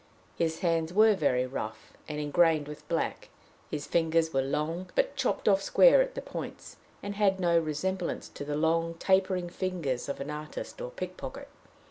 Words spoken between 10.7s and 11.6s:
or pickpocket.